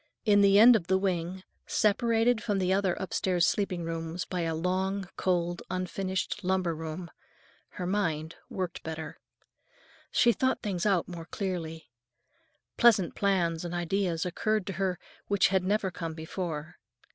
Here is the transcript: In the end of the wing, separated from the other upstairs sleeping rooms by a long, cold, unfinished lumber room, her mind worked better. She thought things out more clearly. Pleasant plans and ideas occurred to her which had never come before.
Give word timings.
In 0.25 0.41
the 0.41 0.57
end 0.57 0.75
of 0.75 0.87
the 0.87 0.97
wing, 0.97 1.43
separated 1.67 2.41
from 2.41 2.57
the 2.57 2.73
other 2.73 2.95
upstairs 2.95 3.45
sleeping 3.45 3.83
rooms 3.83 4.25
by 4.25 4.41
a 4.41 4.55
long, 4.55 5.07
cold, 5.15 5.61
unfinished 5.69 6.43
lumber 6.43 6.75
room, 6.75 7.11
her 7.77 7.85
mind 7.85 8.33
worked 8.49 8.81
better. 8.81 9.19
She 10.11 10.31
thought 10.33 10.63
things 10.63 10.87
out 10.87 11.07
more 11.07 11.25
clearly. 11.25 11.91
Pleasant 12.77 13.13
plans 13.13 13.63
and 13.63 13.75
ideas 13.75 14.25
occurred 14.25 14.65
to 14.65 14.73
her 14.81 14.97
which 15.27 15.49
had 15.49 15.63
never 15.63 15.91
come 15.91 16.15
before. 16.15 16.77